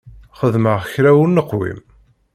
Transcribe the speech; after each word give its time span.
Xedmeɣ 0.39 0.79
kra 0.93 1.11
ur 1.21 1.29
neqwim? 1.31 1.79